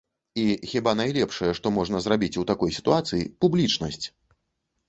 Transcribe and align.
І 0.43 0.45
хіба 0.71 0.93
найлепшае, 1.01 1.51
што 1.59 1.71
можна 1.77 2.01
зрабіць 2.05 2.31
у 2.45 2.47
такой 2.53 2.75
сітуацыі, 2.79 3.29
—публічнасць. 3.35 4.05